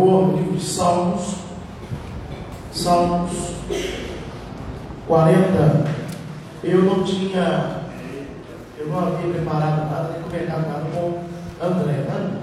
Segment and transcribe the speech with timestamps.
[0.00, 1.34] O livro de Salmos,
[2.72, 3.32] Salmos
[5.06, 5.84] 40.
[6.64, 7.82] Eu não tinha,
[8.78, 11.22] eu não havia preparado nada, nem comentado nada com
[11.62, 12.40] André, né,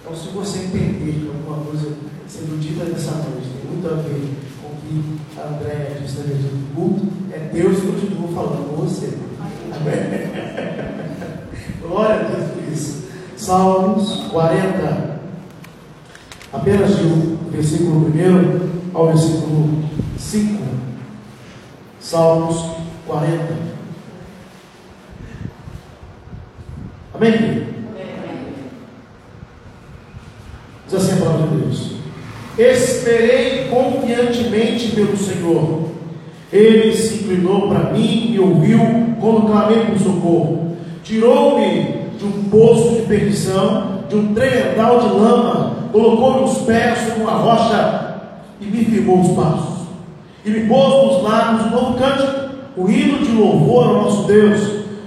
[0.00, 4.34] Então, se você entender que alguma coisa sendo dita nessa noite tem muito a ver
[4.62, 9.18] com o que André disse na do culto, é Deus que continua falando com você.
[9.70, 10.00] Amém?
[11.86, 13.04] Glória a Deus por isso.
[13.36, 15.13] Salmos 40
[16.54, 19.84] apenas de um versículo 1 ao versículo
[20.16, 20.62] 5.
[21.98, 22.64] Salmos
[23.06, 23.42] 40.
[27.14, 27.64] Amém?
[30.86, 31.90] Diz assim a palavra de Deus.
[32.56, 35.88] Esperei confiantemente pelo Senhor.
[36.52, 38.78] Ele se inclinou para mim e ouviu
[39.20, 40.76] quando clamei por socorro.
[41.02, 47.22] Tirou-me de um poço de perdição, de um tremendal de lama colocou-me os pés sobre
[47.22, 48.16] uma rocha
[48.60, 49.86] e me firmou os passos.
[50.44, 54.60] E me pôs nos lábios um novo cântico, o hino de louvor ao nosso Deus.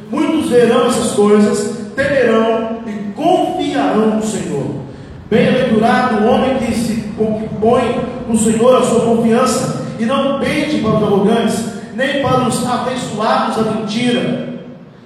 [0.09, 4.63] Muitos verão essas coisas, temerão e confiarão no Senhor.
[5.29, 7.13] Bem-aventurado o homem que se
[7.59, 11.65] põe no Senhor a sua confiança e não pende para os arrogantes,
[11.95, 14.53] nem para os afeiçoados à mentira.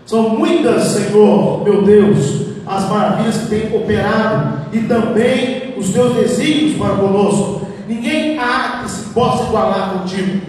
[0.05, 6.77] São muitas, Senhor, meu Deus, as maravilhas que tem operado e também os teus desígnios
[6.77, 7.67] para conosco.
[7.87, 10.41] Ninguém há que se possa igualar contigo.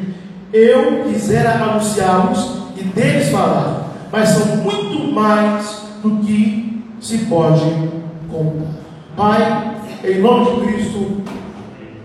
[0.52, 7.64] Eu quisera anunciá-los e deles falar, mas são muito mais do que se pode
[8.30, 8.83] contar.
[9.16, 11.22] Pai, em nome de Cristo,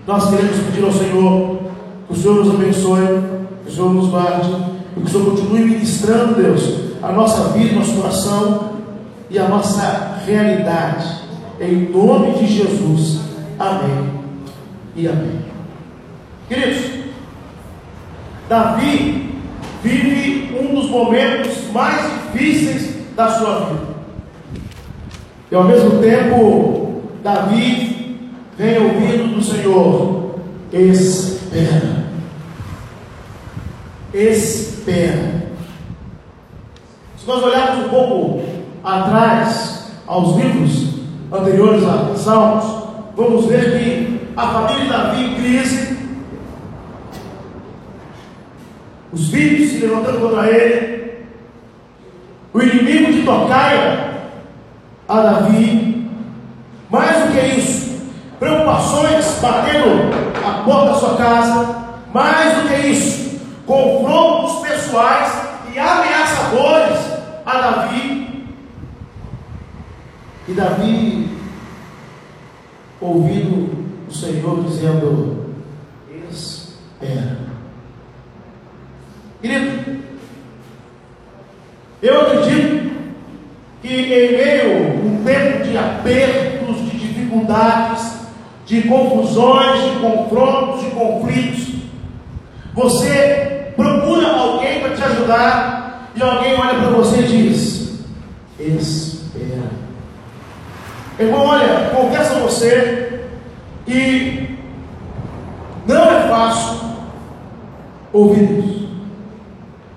[0.05, 1.59] nós queremos pedir ao Senhor
[2.07, 3.23] que o Senhor nos abençoe,
[3.65, 4.49] que o Senhor nos guarde,
[4.95, 8.71] que o Senhor continue ministrando, Deus, a nossa vida, nosso coração
[9.29, 11.26] e a nossa realidade.
[11.59, 13.21] Em nome de Jesus.
[13.57, 14.11] Amém
[14.95, 15.41] e amém.
[16.47, 16.91] Queridos,
[18.47, 19.41] Davi
[19.83, 23.87] vive um dos momentos mais difíceis da sua vida.
[25.51, 30.35] E ao mesmo tempo, Davi vem ouvindo do Senhor:
[30.71, 32.05] espera.
[34.13, 35.47] Espera.
[37.17, 38.43] Se nós olharmos um pouco
[38.83, 40.86] atrás aos livros
[41.31, 42.65] anteriores a Salmos,
[43.15, 45.97] vamos ver que a família de Davi em crise,
[49.11, 51.25] os filhos se levantando contra ele,
[52.53, 54.07] o inimigo de tocaia
[55.07, 56.09] a Davi,
[56.89, 58.01] mais do que isso,
[58.39, 60.11] preocupações batendo
[60.45, 61.75] a porta da sua casa,
[62.13, 65.41] mais do que isso, confrontos pessoais
[65.73, 66.99] e ameaçadores
[67.45, 68.26] a Davi,
[70.47, 71.27] e Davi,
[73.01, 75.45] ouvindo o Senhor dizendo:
[76.31, 77.37] Espera.
[79.41, 79.99] Querido,
[82.01, 82.91] eu acredito
[83.81, 88.13] que em meio a um tempo de apertos, de dificuldades,
[88.65, 91.75] de confusões, de confrontos, de conflitos,
[92.73, 97.99] você procura alguém para te ajudar e alguém olha para você e diz:
[98.57, 99.76] Espera.
[101.19, 103.21] Irmão, olha, confesso a você
[103.85, 104.55] que
[105.87, 106.79] não é fácil
[108.13, 108.87] ouvir isso.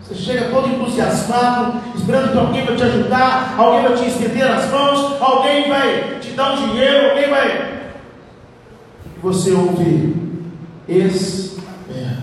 [0.01, 4.71] Você chega todo entusiasmado, esperando que alguém vai te ajudar, alguém vai te estender as
[4.71, 7.81] mãos, alguém vai te dar um dinheiro, alguém vai.
[9.05, 10.17] E você ouve,
[10.89, 12.19] espera.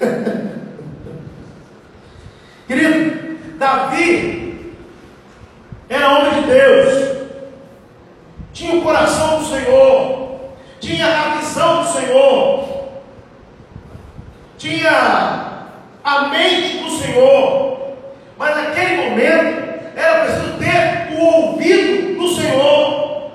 [2.66, 4.74] Querido, Davi
[5.88, 6.99] era homem de Deus
[8.80, 10.40] o coração do Senhor,
[10.80, 12.64] tinha a visão do Senhor,
[14.56, 15.66] tinha
[16.02, 17.96] a mente do Senhor,
[18.38, 23.30] mas naquele momento era preciso ter o ouvido do Senhor.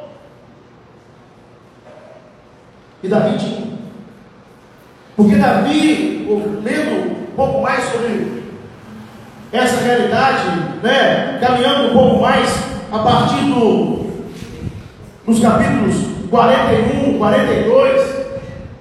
[3.03, 3.75] E Davi tinha.
[5.15, 6.27] Porque Davi,
[6.63, 8.43] lendo um pouco mais sobre
[9.53, 10.47] essa realidade,
[10.81, 12.49] né, caminhando um pouco mais
[12.91, 13.94] a partir do
[15.27, 15.95] nos capítulos
[16.29, 18.15] 41, 42,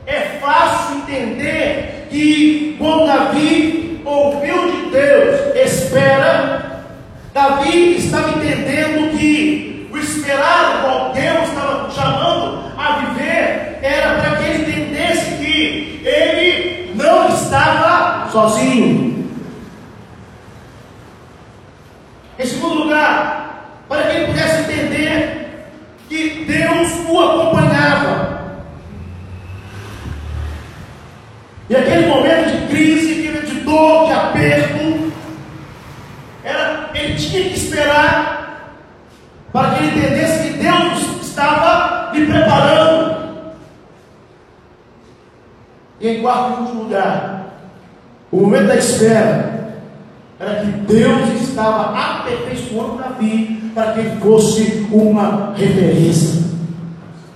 [0.07, 6.85] é fácil entender que quando Davi ouviu de Deus, espera,
[7.33, 14.45] Davi estava entendendo que o esperar qual Deus estava chamando a viver era para que
[14.45, 19.15] ele entendesse que ele não estava sozinho.
[22.39, 25.45] Em segundo lugar, para que ele pudesse entender
[26.09, 28.65] que Deus o acompanhava.
[31.69, 33.15] E aquele momento de crise,
[33.47, 35.13] de dor, de aperto,
[36.45, 38.71] era, ele tinha que esperar
[39.53, 43.25] para que ele entendesse que Deus estava lhe preparando.
[46.01, 47.47] E em quarto e último lugar,
[48.31, 49.75] o momento da espera
[50.39, 56.45] era que Deus estava aperfeiçoando Davi para que ele fosse uma referência.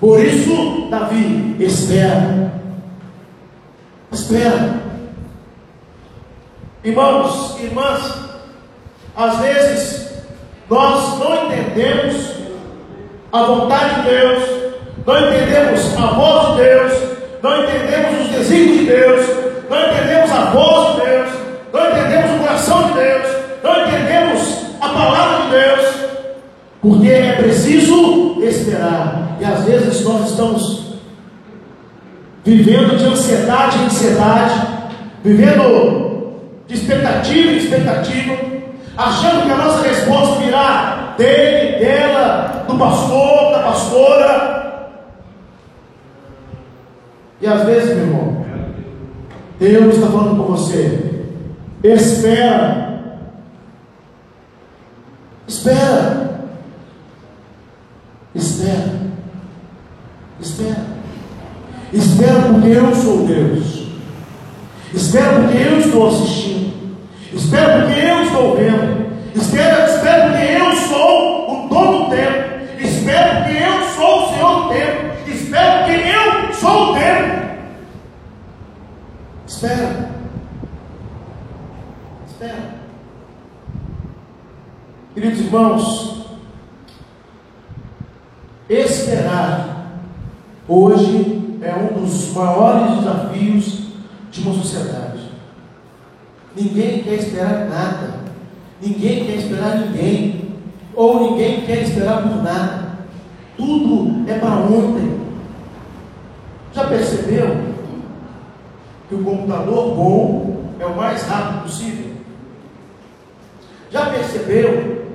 [0.01, 2.53] Por isso, Davi espera.
[4.13, 4.83] Espera.
[6.85, 8.15] Irmãos, irmãs,
[9.17, 10.08] às vezes
[10.71, 12.33] nós não entendemos
[13.33, 14.43] a vontade de Deus,
[15.07, 16.93] não entendemos a voz de Deus,
[17.43, 19.27] não entendemos os desígnios de Deus,
[19.71, 21.31] não entendemos a voz de Deus,
[21.73, 23.29] não entendemos o coração de Deus,
[23.63, 25.95] não entendemos a palavra de Deus,
[26.83, 30.89] porque é preciso esperar, e às vezes nós estamos
[32.45, 34.69] vivendo de ansiedade em ansiedade,
[35.25, 36.33] vivendo
[36.67, 38.58] de expectativa em expectativa,
[38.99, 44.91] achando que a nossa resposta virá dele, dela, do pastor, da pastora.
[47.41, 48.45] E às vezes, meu irmão,
[49.61, 51.27] Deus está falando com você.
[51.85, 52.89] Espera.
[55.47, 56.41] Espera.
[58.35, 58.99] Espera.
[60.41, 60.87] Espera.
[61.93, 63.87] Espera porque eu sou Deus.
[64.93, 66.68] Espera porque eu estou assistindo.
[67.33, 69.09] Espera porque eu estou vendo.
[69.35, 72.83] Espera, espera porque eu sou o dono do tempo.
[72.83, 75.31] Espera porque eu sou o Senhor do tempo.
[75.31, 77.49] Espera porque eu sou o tempo.
[79.47, 80.11] Espera.
[82.27, 82.79] Espera.
[85.15, 86.27] Queridos irmãos,
[88.69, 89.99] esperar
[90.69, 93.79] hoje é um dos maiores desafios
[94.31, 95.08] de uma sociedade.
[96.59, 98.15] Ninguém quer esperar nada.
[98.83, 100.57] Ninguém quer esperar ninguém.
[100.95, 102.89] Ou ninguém quer esperar por nada.
[103.57, 105.21] Tudo é para ontem.
[106.75, 107.69] Já percebeu
[109.09, 112.07] que o computador bom é o mais rápido possível?
[113.91, 115.07] Já percebeu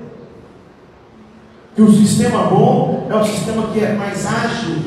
[1.75, 4.77] que o sistema bom é o sistema que é mais ágil?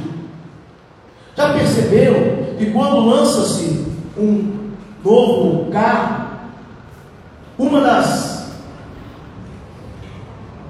[1.36, 3.86] Já percebeu que quando lança-se
[4.16, 4.70] um
[5.04, 6.15] novo carro,
[7.58, 8.36] uma das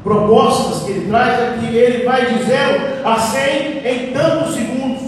[0.05, 5.03] propostas que ele traz é que ele vai 0 a 100 em tantos segundos.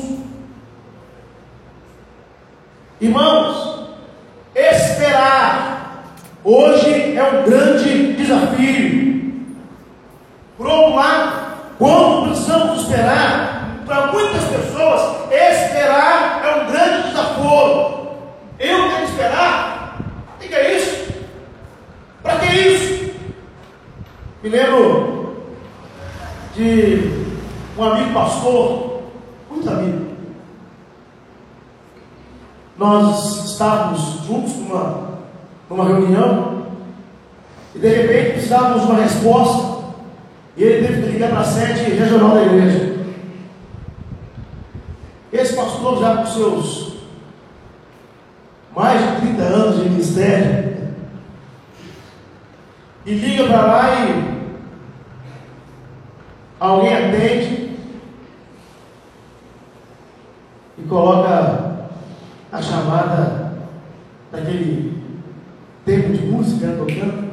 [3.01, 3.91] Irmãos,
[4.57, 6.05] esperar
[6.43, 9.45] hoje é um grande desafio.
[10.57, 11.33] Por outro lado,
[11.79, 18.09] quando precisamos esperar, para muitas pessoas, esperar é um grande desafio.
[18.59, 19.99] Eu tenho que esperar?
[20.35, 21.09] O que é isso?
[22.41, 23.11] Que isso?
[24.43, 25.37] Me lembro
[26.55, 27.27] de
[27.77, 29.03] um amigo pastor,
[29.51, 30.07] muito amigo.
[32.77, 35.19] Nós estávamos juntos numa,
[35.69, 36.67] numa reunião
[37.75, 39.79] e de repente precisávamos de uma resposta.
[40.57, 42.99] E ele teve que ligar para a sede regional da igreja.
[45.33, 46.89] Esse pastor, já com seus
[48.75, 50.68] mais de 30 anos de ministério,
[53.09, 54.39] e liga para lá e
[56.61, 57.79] alguém atende
[60.77, 61.89] e coloca
[62.53, 63.55] a chamada
[64.31, 65.03] daquele
[65.87, 67.29] tempo de música tocando.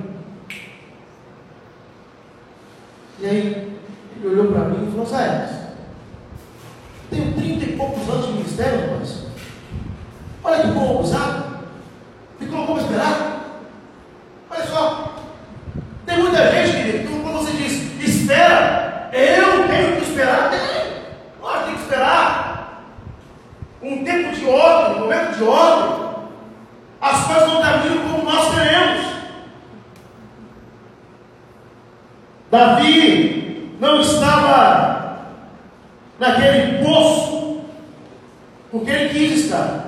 [3.20, 3.78] E aí
[4.16, 5.74] ele olhou para mim e falou, Zé,
[7.10, 9.26] tenho 30 e poucos anos de ministério, rapaz.
[10.42, 11.60] Olha que bom usado.
[12.40, 13.46] Me colocou para esperar.
[14.50, 15.16] Olha só.
[16.06, 20.60] Tem muita gente, querido, que quando você diz, espera, eu tenho que esperar, tem.
[21.42, 22.84] Nós tem que esperar.
[23.82, 26.06] Um tempo de ordem, um momento de ordem.
[27.02, 29.06] As coisas não caminham como nós queremos.
[32.50, 35.20] Davi não estava
[36.20, 37.62] naquele poço
[38.72, 39.86] porque ele quis estar.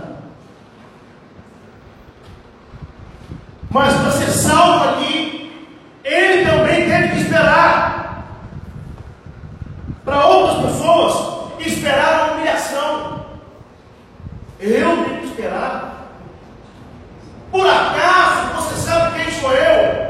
[3.69, 5.51] Mas para ser salvo aqui,
[6.03, 8.25] ele também teve que esperar.
[10.05, 12.26] Para outras pessoas, esperar a humilhação.
[14.59, 16.07] Eu tenho que esperar.
[17.51, 20.07] Por acaso você sabe quem sou eu?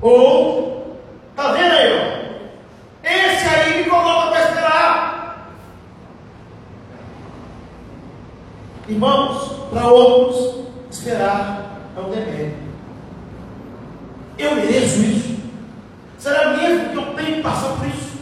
[0.00, 0.98] Ou,
[1.30, 1.92] está vendo aí?
[1.92, 3.08] Ó?
[3.08, 5.50] Esse aí me coloca para esperar.
[8.88, 12.64] Irmãos, para outros, esperar é um demérito.
[14.36, 15.34] Eu mereço isso.
[16.18, 18.18] Será mesmo que eu tenho que passar por isso?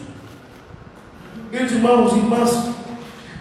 [1.50, 2.71] Meus irmãos e irmãs,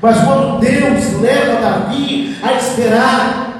[0.01, 3.51] mas quando Deus leva Davi a esperar,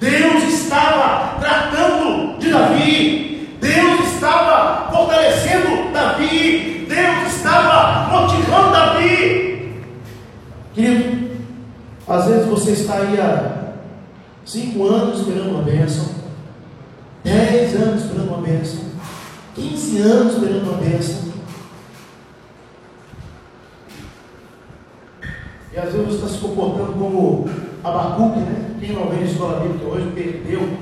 [0.00, 9.80] Deus estava tratando de Davi, Deus estava fortalecendo Davi, Deus estava motivando Davi.
[10.74, 11.30] Querido,
[12.08, 13.74] às vezes você está aí há
[14.44, 16.06] cinco anos esperando uma bênção,
[17.22, 18.80] dez anos esperando uma bênção,
[19.54, 21.30] quinze anos esperando uma bênção.
[25.72, 27.48] E às vezes você está se comportando como
[27.82, 28.76] Abacuque, né?
[28.78, 30.78] Quem não vê a escola bíblica hoje perdeu.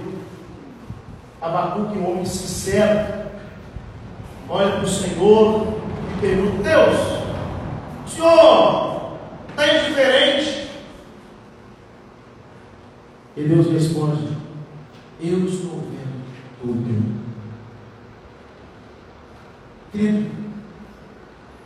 [1.40, 3.28] Abacuque, um homem sincero,
[4.48, 5.78] olha para o Senhor
[6.16, 7.18] e pergunta: Deus,
[8.18, 9.18] Senhor
[9.50, 10.70] está indiferente?
[13.36, 14.36] E Deus responde:
[15.20, 16.24] Eu estou vendo
[16.60, 17.18] tudo.
[19.92, 20.30] Querido,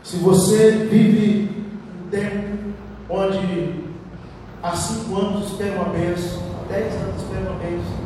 [0.02, 1.66] se você vive
[2.04, 2.74] um tempo
[3.08, 3.82] onde
[4.62, 4.76] há
[5.52, 8.02] espera uma bênção, dez anos espera uma bênção.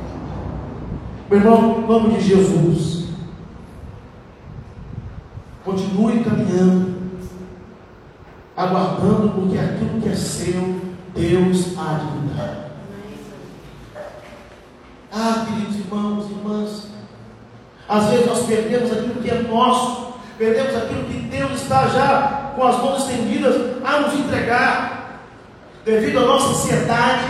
[1.31, 3.07] Meu irmão, em nome de Jesus,
[5.65, 6.97] continue caminhando,
[8.57, 10.81] aguardando, porque aquilo que é seu,
[11.15, 12.67] Deus há de dar.
[15.13, 16.89] Ah, queridos irmãos e irmãs,
[17.89, 22.67] às vezes nós perdemos aquilo que é nosso, perdemos aquilo que Deus está já com
[22.67, 24.96] as mãos estendidas a nos entregar
[25.87, 27.25] devido à nossa ansiedade,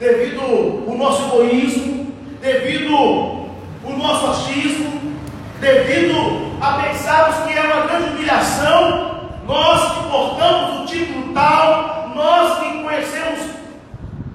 [0.00, 5.14] devido ao nosso egoísmo, devido ao nosso achismo,
[5.60, 12.58] devido a pensarmos que é uma grande humilhação, nós que portamos o título tal, nós
[12.58, 13.50] que conhecemos,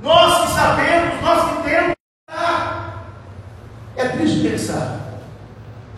[0.01, 1.95] nós que sabemos, nós que temos.
[2.29, 2.93] Ah,
[3.97, 5.19] é triste pensar,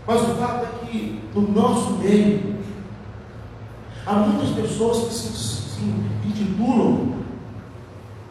[0.08, 2.56] mas o fato é que no nosso meio
[4.08, 5.50] há muitas pessoas que se,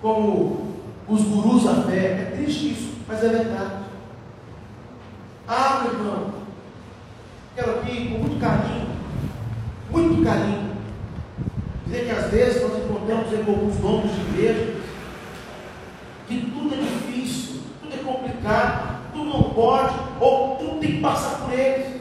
[0.00, 0.74] como
[1.08, 1.96] os gurus da fé.
[1.96, 3.84] É triste isso, mas é verdade.
[5.46, 6.32] Ah, meu irmão,
[7.56, 8.86] quero aqui com muito carinho,
[9.90, 10.70] muito carinho,
[11.84, 14.76] dizer que às vezes nós encontramos em alguns donos de igreja
[16.28, 21.40] que tudo é difícil, tudo é complicado, tudo não pode, ou tudo tem que passar
[21.40, 22.00] por eles.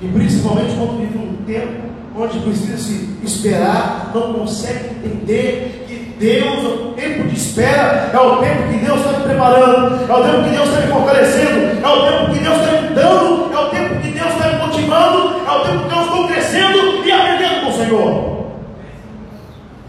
[0.00, 6.64] E principalmente quando vive um tempo onde precisa se esperar, não consegue entender que Deus,
[6.64, 10.44] o tempo de espera, é o tempo que Deus está me preparando, é o tempo
[10.44, 13.68] que Deus está me fortalecendo, é o tempo que Deus está me dando, é o
[13.70, 17.60] tempo que Deus está me motivando, é o tempo que eu estou crescendo e aprendendo
[17.62, 18.34] com o Senhor.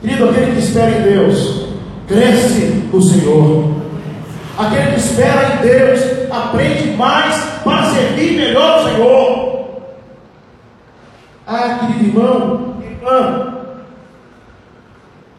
[0.02, 1.66] Querido, aquele que espera em Deus,
[2.08, 3.76] cresce no Senhor.
[4.58, 6.00] Aquele que espera em Deus,
[6.32, 9.56] aprende mais para servir melhor o Senhor.
[11.48, 12.65] Ah, querido irmão,
[13.06, 13.54] irmã.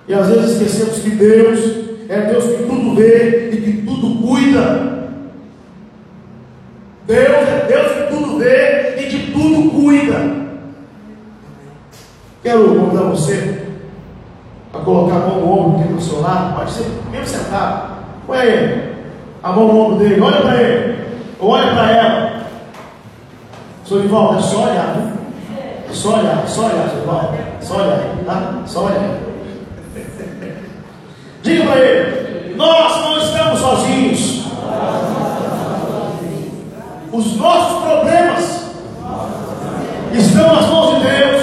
[0.08, 1.60] E às vezes esquecemos que Deus
[2.08, 4.96] é Deus que tudo vê e que tudo cuida.
[7.06, 10.36] Deus é Deus que tudo vê e de tudo cuida.
[12.42, 13.66] Quero convidar você
[14.72, 17.96] a colocar a mão no ombro aqui do seu lado, pode ser mesmo sentado.
[18.26, 18.92] Põe aí
[19.42, 20.98] a mão no ombro dele, olha para ele,
[21.40, 22.46] olha para ela.
[23.84, 25.15] Sou Ivaldo, é só olhar, né?
[25.92, 27.34] Só olhar, só olhar, irmão.
[27.60, 28.62] Só olhar, tá?
[28.66, 29.18] Só olhar.
[31.42, 34.46] Diga para ele: Nós não estamos sozinhos.
[37.12, 38.66] Os nossos problemas
[40.12, 41.42] estão nas mãos de Deus.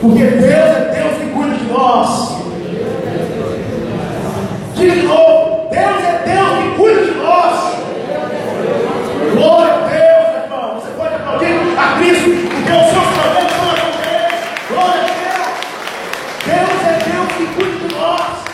[0.00, 2.36] Porque Deus é Deus que cuida de nós.
[4.74, 7.74] Diga de novo: Deus é Deus que cuida de nós.
[9.34, 10.74] Glória a Deus, irmão.
[10.74, 11.46] Você pode aplaudir
[11.78, 14.34] a Cristo porque os seus problemas são com Deus.
[14.68, 15.48] Glória a Deus.
[16.46, 18.48] Deus é Deus que cuida de nós.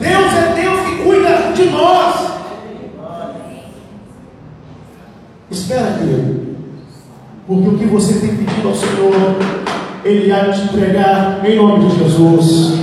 [0.00, 2.14] Deus é Deus que cuida de nós.
[5.50, 6.54] Espera, querido.
[7.46, 9.14] Porque o que você tem pedido ao Senhor,
[10.04, 12.80] Ele há de te entregar em nome de Jesus.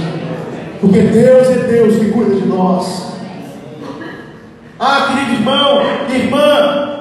[0.80, 3.12] Porque Deus é Deus que cuida de nós.
[4.80, 6.92] Ah, querido irmão, irmã,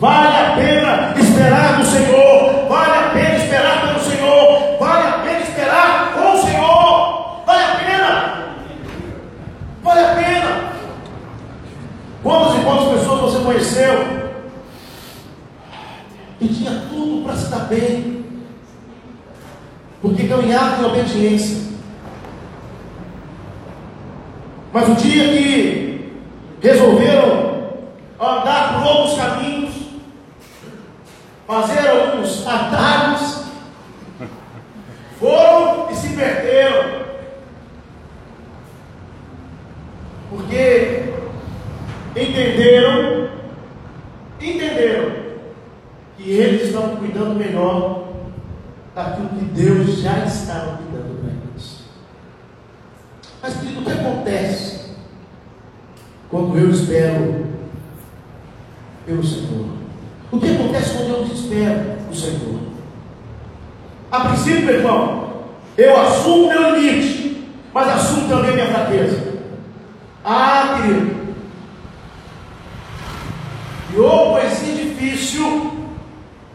[0.00, 5.40] Vale a pena esperar no Senhor, vale a pena esperar pelo Senhor, vale a pena
[5.40, 8.44] esperar com o Senhor, vale a pena,
[9.82, 10.72] vale a pena.
[12.22, 14.18] Quantas e quantas pessoas você conheceu
[16.38, 18.24] que tinha tudo para se dar bem,
[20.38, 21.58] caminhavam em obediência.
[24.72, 26.12] Mas o dia que
[26.62, 27.72] resolveram
[28.20, 29.74] andar por outros caminhos,
[31.46, 33.44] fazer alguns atalhos,
[35.18, 37.08] foram e se perderam.
[40.30, 41.14] Porque
[42.14, 43.30] entenderam,
[44.40, 45.12] entenderam
[46.16, 48.08] que eles estavam cuidando melhor
[48.98, 51.84] daquilo que Deus já estava cuidando para eles.
[53.40, 54.90] Mas, querido, o que acontece
[56.30, 57.46] quando eu espero
[59.06, 59.66] pelo Senhor?
[60.30, 62.60] O que acontece quando eu espero o Senhor?
[64.10, 65.44] A princípio, irmão,
[65.76, 69.34] eu assumo meu limite, mas assumo também minha fraqueza.
[70.24, 71.18] Ah, querido.
[73.94, 75.72] E ou poesia difícil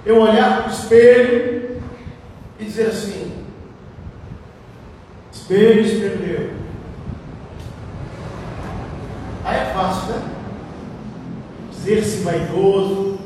[0.05, 1.81] eu olhar para o espelho
[2.59, 3.31] e dizer assim:
[5.31, 6.62] espelho, espelho meu.
[9.43, 10.21] Aí é fácil, né?
[11.71, 13.19] Dizer-se vaidoso,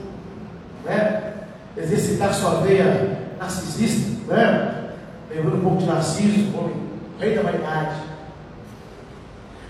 [0.83, 1.33] né?
[1.75, 4.93] Exercitar sua veia narcisista, né?
[5.29, 6.75] Levando um pouco de narciso, homem,
[7.19, 8.01] rei da vaidade.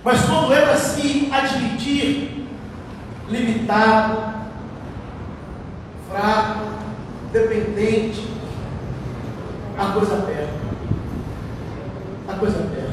[0.04, 2.48] Mas quando é para se admitir
[3.28, 4.38] limitado,
[6.10, 6.60] fraco,
[7.34, 8.26] dependente,
[9.78, 10.54] a coisa perde.
[12.28, 12.88] A coisa perde.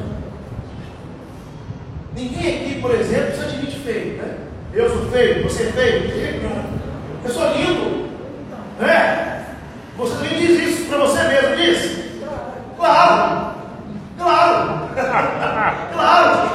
[2.15, 4.37] Ninguém aqui, por exemplo, se admite feio, né?
[4.73, 6.51] Eu sou feio, você é feio,
[7.23, 8.09] eu sou lindo.
[8.79, 9.45] Né?
[9.97, 12.05] Você também diz isso para você mesmo, diz?
[12.75, 13.55] Claro,
[14.17, 14.89] claro,
[15.93, 16.49] claro.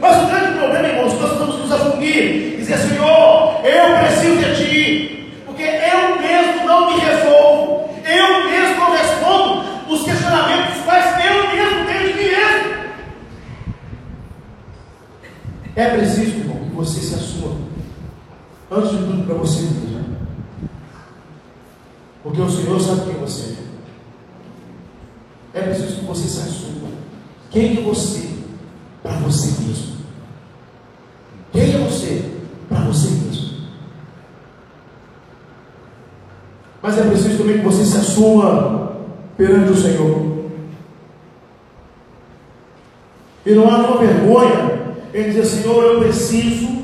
[0.00, 5.42] Mas o grande problema, irmãos, nós vamos nos afungir, dizer, Senhor, eu preciso de Ti,
[5.44, 11.86] porque eu mesmo não me resolvo, eu mesmo não respondo os questionamentos quais eu mesmo
[11.86, 12.72] tenho de mim mesmo.
[15.74, 17.56] É preciso, irmão, que você se assuma,
[18.70, 20.16] antes de tudo, para você mesmo.
[22.22, 23.56] Porque o Senhor sabe quem você
[25.54, 25.58] é.
[25.58, 26.88] É preciso que você se assuma.
[27.50, 28.38] Quem é você
[29.02, 29.96] para você mesmo?
[31.52, 32.32] Quem é você
[32.68, 33.52] para você mesmo?
[36.82, 38.96] Mas é preciso também que você se assuma
[39.36, 40.32] perante o Senhor.
[43.46, 44.82] E não há nenhuma vergonha
[45.14, 46.82] em dizer, Senhor, eu preciso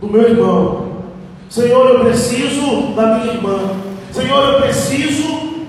[0.00, 1.02] do meu irmão.
[1.50, 3.58] Senhor, eu preciso da minha irmã.
[4.12, 5.64] Senhor, eu preciso.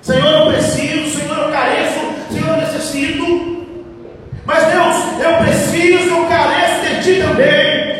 [0.00, 1.18] Senhor, eu preciso.
[1.18, 2.00] Senhor, eu careço.
[2.30, 3.66] Senhor, eu necessito.
[4.46, 7.98] Mas Deus, eu preciso, eu careço de Ti também.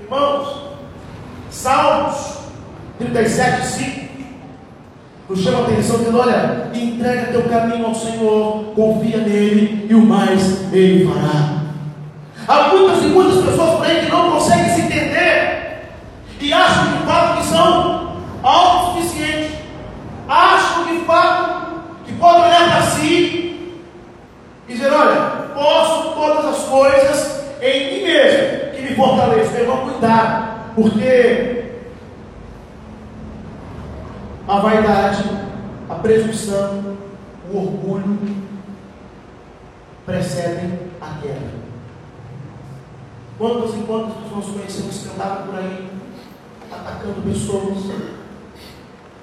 [0.00, 0.60] Irmãos,
[1.50, 2.38] Salmos
[3.10, 4.10] 37, 5
[5.30, 10.04] nos chama a atenção dizendo: olha, entrega teu caminho ao Senhor, confia nele e o
[10.04, 11.60] mais ele fará.
[12.48, 15.84] Há muitas e muitas pessoas por aí que não conseguem se entender
[16.40, 19.52] e acham de fato que são autossuficientes,
[20.28, 23.76] acham de fato que podem olhar para si
[24.68, 25.20] e dizer: olha,
[25.54, 29.58] posso todas as coisas em mim mesmo, que me fortaleçam.
[29.58, 31.59] Eu vou cuidar, porque
[34.50, 35.22] a vaidade,
[35.88, 36.96] a presunção,
[37.52, 38.18] o orgulho
[40.04, 41.60] precedem a queda.
[43.38, 45.88] Quantas e quantas pessoas conhecemos que andavam por aí,
[46.68, 47.78] atacando pessoas,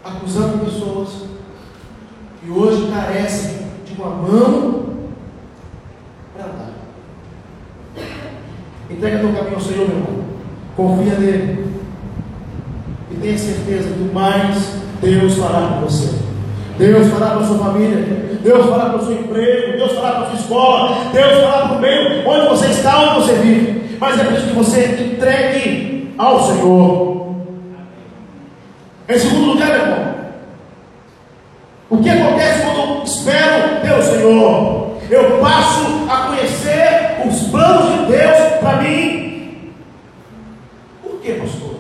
[0.02, 1.26] acusando pessoas,
[2.46, 4.86] e hoje carecem de uma mão
[6.34, 6.72] para andar.
[8.90, 10.26] Entrega teu caminho ao Senhor, meu irmão.
[10.78, 11.68] Confia nele.
[13.12, 16.16] E tenha certeza que o mais Deus fará com você.
[16.78, 17.98] Deus fará com a sua família.
[18.44, 19.78] Deus fará com o seu emprego.
[19.78, 20.98] Deus fará com a sua escola.
[21.12, 23.98] Deus fará com o meio onde você está, onde você vive.
[24.00, 27.36] Mas é preciso que você entregue ao Senhor.
[29.10, 30.16] Em segundo lugar, meu irmão,
[31.90, 34.98] o que acontece quando espero pelo Senhor?
[35.10, 39.72] Eu passo a conhecer os planos de Deus para mim.
[41.02, 41.76] Por que, pastor?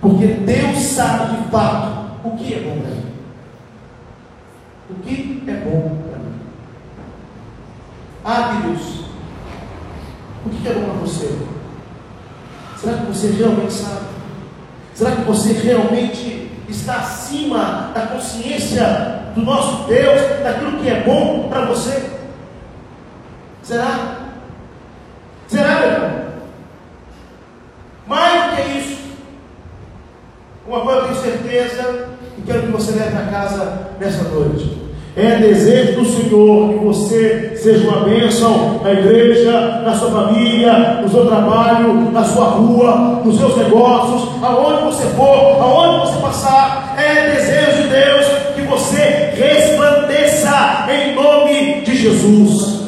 [0.00, 1.89] Porque Deus sabe de fato
[2.50, 3.12] que é bom para mim.
[4.90, 6.34] O que é bom para mim?
[8.24, 9.04] Ah, Deus,
[10.44, 11.38] o que é bom para você?
[12.76, 14.06] Será que você realmente sabe?
[14.94, 21.48] Será que você realmente está acima da consciência do nosso Deus, daquilo que é bom
[21.48, 22.10] para você?
[23.62, 24.26] Será?
[25.46, 26.30] Será, meu irmão?
[28.08, 28.98] Mais do que isso,
[30.66, 32.09] uma coisa certeza
[32.46, 34.80] quero que você leve para casa nessa noite.
[35.16, 41.08] É desejo do Senhor que você seja uma bênção na igreja, na sua família, no
[41.08, 46.94] seu trabalho, na sua rua, nos seus negócios, aonde você for, aonde você passar.
[46.96, 52.84] É desejo de Deus que você resplandeça em nome de Jesus.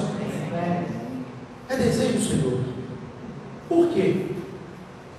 [1.68, 2.58] É desejo do Senhor.
[3.68, 4.26] Por quê?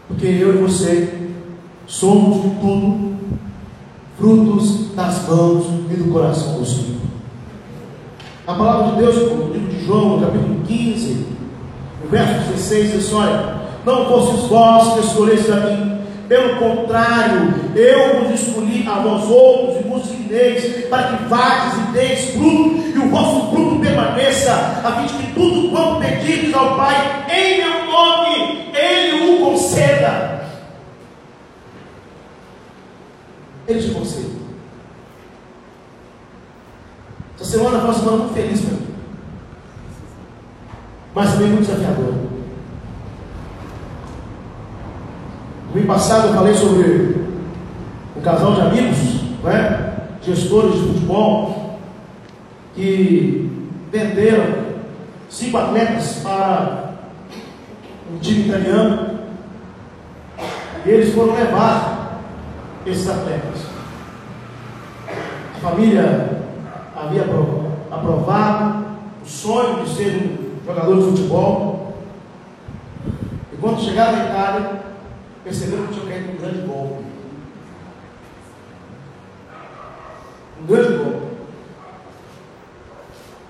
[0.08, 1.10] Porque eu e você
[1.86, 3.13] somos de tudo
[4.24, 7.02] frutos das mãos e do coração do Senhor.
[8.48, 11.28] A palavra de Deus, no livro de João, no capítulo 15,
[12.02, 13.56] no verso 16, diz assim: Olha,
[13.86, 15.98] não fostes vós que escolheste a mim,
[16.30, 21.92] pelo contrário, eu vos escolhi a vós outros e vos enviei para que vades e
[21.92, 24.54] deis fruto, e o vosso fruto permaneça,
[24.86, 30.33] a fim de que tudo quanto pedirdes ao Pai, em meu nome, Ele o conceda.
[33.68, 34.44] Ele te concede.
[37.40, 38.88] Essa semana foi uma semana muito feliz para mim.
[41.16, 42.14] Mas também muito desafiadora.
[45.74, 47.26] No ano passado eu falei sobre
[48.16, 48.98] um casal de amigos,
[49.44, 51.80] né, gestores de futebol,
[52.76, 54.64] que venderam
[55.30, 56.94] cinco atletas para
[58.14, 59.20] um time italiano.
[60.86, 61.93] E eles foram levar
[62.86, 63.62] esses atletas.
[65.56, 66.44] A família
[66.96, 67.24] havia
[67.92, 68.86] aprovado
[69.24, 71.98] o sonho de ser um jogador de futebol.
[73.52, 74.82] E quando chegaram na Itália,
[75.44, 77.04] perceberam que tinha caído um grande golpe.
[80.62, 81.34] Um grande golpe.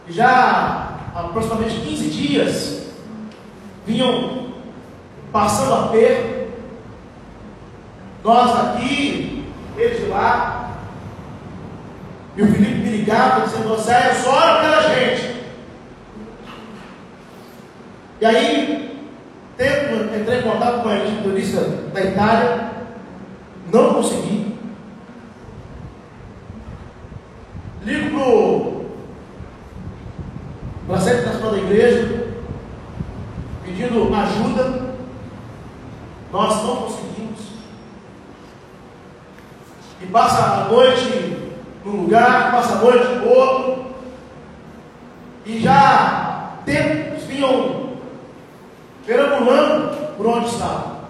[0.08, 0.30] E já
[1.16, 2.88] há aproximadamente 15 dias
[3.86, 4.54] vinham
[5.32, 6.33] passando a perto.
[8.24, 9.46] Nós aqui,
[9.78, 10.78] eles lá,
[12.36, 15.44] e o Felipe me ligava dizendo, Zé, só pela gente.
[18.22, 19.10] E aí,
[19.58, 21.62] tento, entrei em contato com a editorista
[21.94, 22.72] da Itália,
[23.72, 24.58] não consegui.
[27.84, 28.86] Ligo
[30.88, 32.34] para a sede nacional da igreja,
[33.64, 34.94] pedindo ajuda.
[36.32, 37.42] Nós não conseguimos.
[40.02, 41.52] E passa a noite
[41.86, 43.86] num lugar, passa a noite no outro,
[45.46, 47.98] e já tempos vinham
[49.06, 51.04] perambulando por onde estava.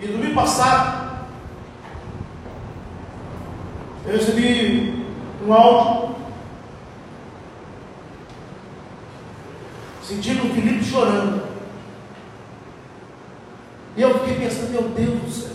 [0.00, 1.26] E no domingo passado,
[4.06, 5.06] eu recebi
[5.46, 6.16] um áudio
[10.02, 11.42] sentindo o Felipe chorando.
[13.96, 15.50] E eu fiquei pensando, meu Deus do céu.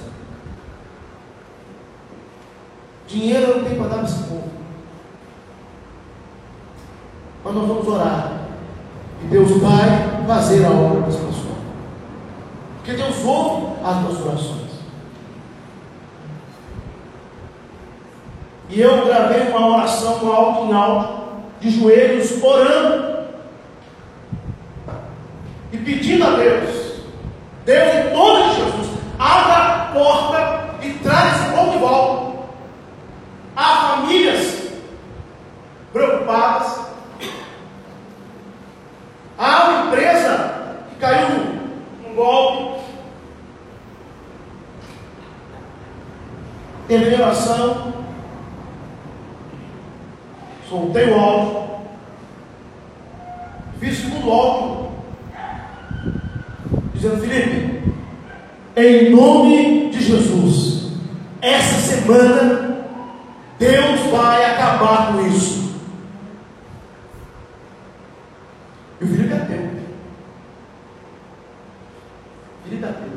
[3.07, 4.49] Dinheiro eu não tenho para dar para esse povo.
[7.43, 8.31] Mas nós vamos orar.
[9.23, 11.35] E Deus vai fazer a obra das pessoas.
[12.77, 14.65] Porque Deus ouve as nossas orações.
[18.69, 21.23] E eu gravei uma oração alto em alto,
[21.61, 23.15] de joelhos, orando.
[25.71, 26.85] E pedindo a Deus,
[27.65, 32.45] Deus em nome de Jesus, abra a porta e traz de volta.
[33.55, 34.71] Há famílias
[35.93, 36.79] preocupadas.
[39.37, 41.39] Há uma empresa que caiu
[42.03, 42.81] num golpe.
[46.87, 47.93] Terminei a oração.
[50.67, 51.65] Soltei o áudio.
[53.79, 54.85] Fiz o segundo.
[56.93, 57.93] Dizendo, Felipe,
[58.75, 60.74] em nome de Jesus,
[61.45, 62.85] essa semana
[63.59, 65.75] Deus vai acabar com isso.
[68.99, 69.69] E o Felipe é teu.
[72.63, 73.15] Felipe é teu.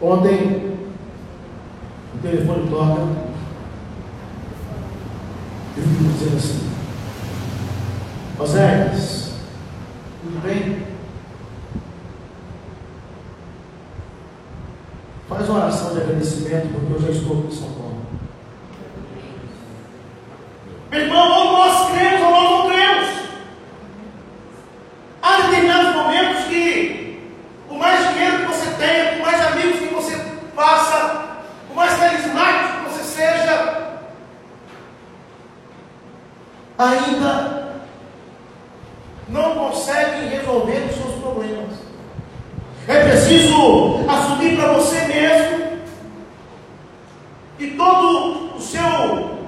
[0.00, 0.78] Ontem,
[2.14, 3.00] o telefone toca.
[5.76, 6.70] E o Felipe dizendo assim:
[8.38, 9.32] Oséias,
[10.22, 10.86] tudo bem?
[15.28, 16.74] Faz uma oração de agradecimento,
[17.28, 18.02] São Paulo.
[20.90, 23.08] Meu irmão, ou nós cremos ou nós não cremos.
[25.22, 27.20] Há determinados momentos que,
[27.68, 30.16] por mais dinheiro que você tenha, por mais amigos que você
[30.56, 31.38] faça,
[31.68, 33.98] por mais carismático que você seja,
[36.78, 37.58] ainda
[40.48, 41.74] resolver os seus problemas.
[42.86, 45.78] É preciso assumir para você mesmo
[47.58, 49.38] que todo o seu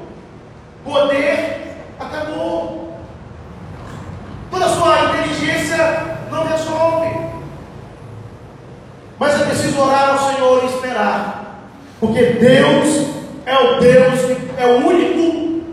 [0.85, 2.99] poder acabou.
[4.51, 7.19] Toda a sua inteligência não resolve.
[9.19, 11.71] Mas é preciso orar ao Senhor e esperar.
[11.99, 13.09] Porque Deus
[13.47, 14.21] é o Deus,
[14.59, 15.65] é o único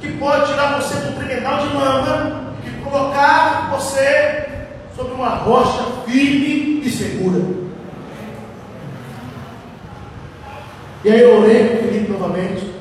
[0.00, 4.44] que pode tirar você do tremendal de lama e colocar você
[4.94, 7.40] sobre uma rocha firme e segura.
[11.04, 12.72] E aí eu orei com o Felipe novamente.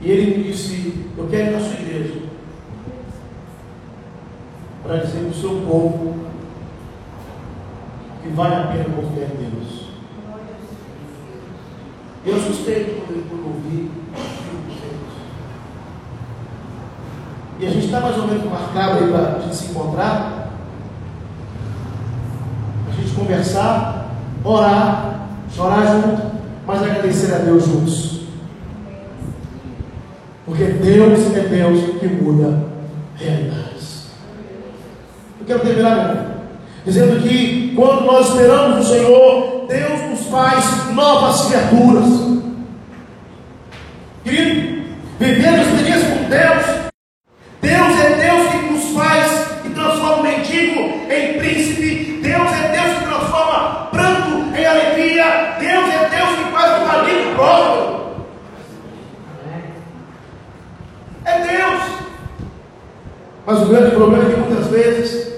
[0.00, 1.06] E ele me disse:
[1.58, 2.20] Na sua igreja
[4.84, 6.14] para dizer para o seu povo
[8.22, 9.88] que vale a pena confiar em Deus.
[12.24, 13.90] Eu assustei quando eu ouvi.
[17.58, 20.52] E a gente está mais ou menos marcado aí para a gente se encontrar,
[22.88, 24.12] a gente conversar,
[24.44, 26.22] orar, chorar junto,
[26.64, 28.17] mas agradecer a Deus juntos.
[30.58, 32.64] Porque Deus é Deus que muda
[33.14, 34.08] realidades.
[35.38, 36.38] Eu quero terminar, meu
[36.84, 42.08] dizendo que quando nós esperamos o Senhor, Deus nos faz novas criaturas.
[44.24, 44.84] Querido,
[45.20, 46.90] vivendo experiência com Deus,
[47.60, 52.20] Deus é Deus que nos faz e transforma o mendigo em príncipe.
[52.20, 55.56] Deus é Deus que transforma pranto em alegria.
[55.60, 57.98] Deus é Deus que faz o marido próprio.
[61.28, 61.82] É Deus.
[63.48, 65.32] Mas o grande problema é que muitas vezes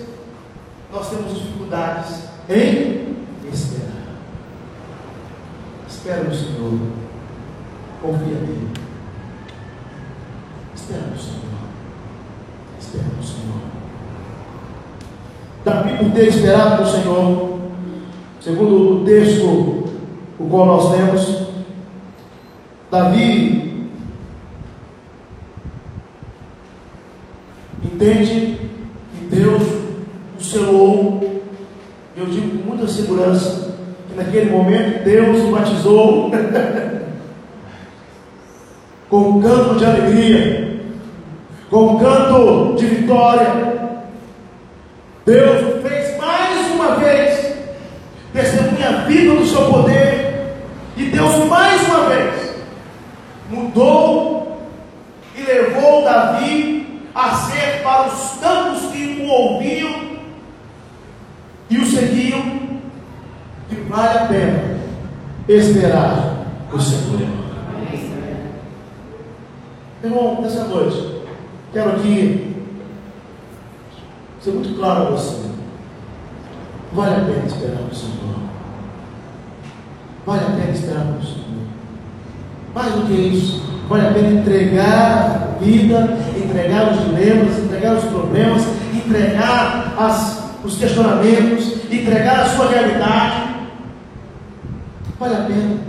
[0.92, 3.14] nós temos dificuldades em
[3.52, 4.16] esperar.
[5.88, 6.72] Espera no Senhor.
[8.02, 8.68] Confia nele.
[10.74, 11.38] Espera no Senhor.
[12.80, 13.60] Espera no Senhor.
[15.64, 17.60] Davi, por ter esperado no Senhor,
[18.40, 19.84] segundo o texto
[20.36, 21.46] o qual nós lemos,
[22.90, 23.59] Davi
[28.00, 28.58] entende
[29.12, 29.62] que Deus
[30.38, 31.42] o selou,
[32.16, 33.74] eu digo com muita segurança,
[34.08, 36.30] que naquele momento Deus o batizou
[39.10, 40.80] com um canto de alegria,
[41.68, 43.70] com um canto de vitória.
[45.26, 47.54] Deus o fez mais uma vez
[48.32, 50.54] testemunha viva do seu poder,
[50.96, 52.54] e Deus mais uma vez
[53.50, 54.58] mudou
[55.36, 56.80] e levou Davi
[57.14, 57.34] a
[58.00, 60.10] para os tantos que o ouviam
[61.68, 62.42] e o seguiam,
[63.88, 64.80] vale a pena
[65.48, 67.28] esperar o Senhor.
[70.02, 71.22] Irmão, nessa noite,
[71.72, 72.56] quero aqui
[74.40, 75.50] ser muito claro a você.
[76.92, 78.36] Vale a pena esperar o Senhor.
[80.24, 81.40] Vale a pena esperar o Senhor.
[82.74, 88.04] Mais do que isso, vale a pena entregar a vida, entregar os dilemas, entregar os
[88.04, 88.62] problemas,
[88.94, 93.54] entregar as, os questionamentos, entregar a sua realidade.
[95.18, 95.80] Vale a pena.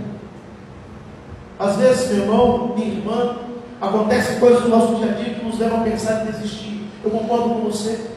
[1.58, 3.36] Às vezes, meu irmão, minha irmã,
[3.80, 6.90] acontecem coisas no nosso dia a dia que nos levam a pensar em desistir.
[7.04, 8.10] Eu concordo com você.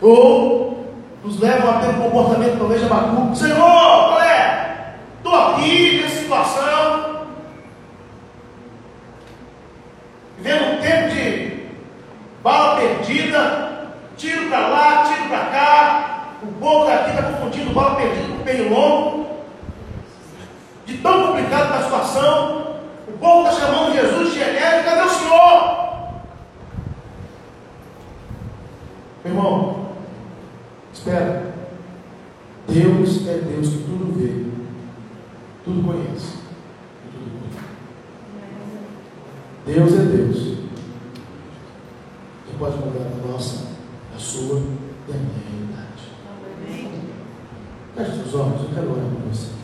[0.00, 0.86] Ou
[1.24, 3.34] nos levam a ter um comportamento talvez de Abacu.
[3.34, 4.94] Senhor, é?
[5.18, 7.26] Estou aqui nessa situação.
[10.38, 11.50] Vivendo um tempo de
[12.42, 16.36] bala perdida, tiro para lá, tiro para cá.
[16.42, 19.26] O povo daqui está confundindo bala perdida com pernilongo.
[20.86, 22.76] De tão complicado está a situação.
[23.08, 24.84] O povo está chamando Jesus de genérico.
[24.84, 25.80] Cadê o Senhor?
[29.24, 29.86] Irmão,
[30.92, 31.50] espera.
[32.66, 34.44] Deus é Deus que tudo vê,
[35.64, 36.38] tudo conhece
[37.12, 37.62] tudo cuida.
[39.66, 40.49] Deus é Deus
[42.60, 43.68] pode mudar a nossa,
[44.14, 44.60] a sua
[45.08, 47.00] e a minha realidade.
[47.96, 49.59] Feche os olhos, eu quero orar com você.